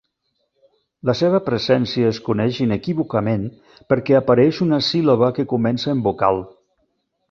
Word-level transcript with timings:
La 1.09 1.13
seva 1.19 1.41
presència 1.49 2.09
es 2.15 2.21
coneix 2.31 2.63
inequívocament 2.67 3.45
perquè 3.93 4.19
apareix 4.25 4.67
una 4.69 4.85
síl·laba 4.91 5.35
que 5.39 5.51
comença 5.57 5.97
en 5.99 6.07
vocal. 6.13 6.47